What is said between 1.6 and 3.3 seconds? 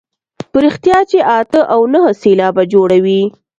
او نهه سېلابه جوړوي.